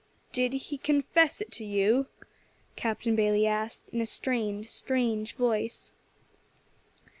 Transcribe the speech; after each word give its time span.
"Did 0.31 0.53
he 0.53 0.79
confess 0.79 1.41
it 1.41 1.51
to 1.51 1.63
you?" 1.63 2.07
Captain 2.75 3.15
Bayley 3.15 3.45
asked, 3.45 3.89
in 3.89 4.01
a 4.01 4.07
strained, 4.07 4.67
strange 4.67 5.33
voice. 5.35 5.91